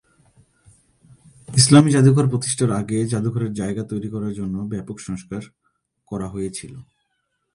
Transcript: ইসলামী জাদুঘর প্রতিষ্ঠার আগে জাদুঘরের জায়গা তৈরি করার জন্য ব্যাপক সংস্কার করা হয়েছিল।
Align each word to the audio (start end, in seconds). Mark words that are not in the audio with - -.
ইসলামী 1.49 1.89
জাদুঘর 1.95 2.25
প্রতিষ্ঠার 2.29 2.71
আগে 2.71 2.97
জাদুঘরের 3.11 3.51
জায়গা 3.53 3.83
তৈরি 3.91 4.09
করার 4.13 4.33
জন্য 4.39 4.55
ব্যাপক 4.71 4.97
সংস্কার 5.07 5.41
করা 6.07 6.27
হয়েছিল। 6.33 6.73